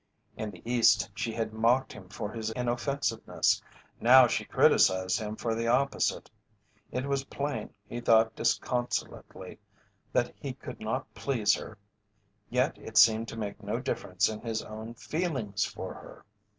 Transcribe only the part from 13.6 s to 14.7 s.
no difference in his